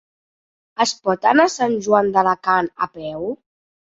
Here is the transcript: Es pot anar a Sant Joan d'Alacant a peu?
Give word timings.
Es 0.85 0.93
pot 1.09 1.27
anar 1.31 1.45
a 1.49 1.51
Sant 1.55 1.75
Joan 1.87 2.09
d'Alacant 2.15 2.71
a 2.87 2.89
peu? 2.97 3.29